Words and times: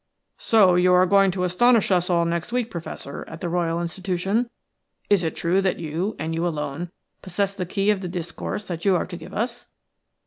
"So 0.39 0.73
you 0.73 0.93
are 0.93 1.05
going 1.05 1.29
to 1.29 1.43
astonish 1.43 1.91
us 1.91 2.09
all 2.09 2.25
next 2.25 2.51
week, 2.51 2.71
Professor, 2.71 3.23
at 3.27 3.39
the 3.39 3.49
Royal 3.49 3.79
Institution? 3.79 4.49
Is 5.11 5.23
it 5.23 5.35
true 5.35 5.61
that 5.61 5.77
you, 5.77 6.15
and 6.17 6.33
you 6.33 6.43
alone, 6.47 6.89
possess 7.21 7.53
the 7.53 7.67
key 7.67 7.91
of 7.91 8.01
the 8.01 8.07
discourse 8.07 8.65
that 8.67 8.83
you 8.83 8.95
are 8.95 9.05
to 9.05 9.15
give 9.15 9.35
us?" 9.35 9.67